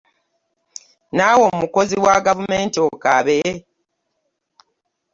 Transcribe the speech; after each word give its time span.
Naawe 1.15 1.43
omukozi 1.53 1.95
wa 2.03 2.15
gavumenti 2.27 2.77
okaabe! 2.89 3.39